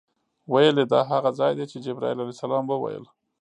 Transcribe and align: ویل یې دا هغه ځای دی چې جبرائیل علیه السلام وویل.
ویل 0.51 0.75
یې 0.81 0.85
دا 0.93 1.01
هغه 1.11 1.29
ځای 1.39 1.51
دی 1.57 1.65
چې 1.71 1.77
جبرائیل 1.85 2.19
علیه 2.21 2.33
السلام 2.37 2.63
وویل. 2.67 3.05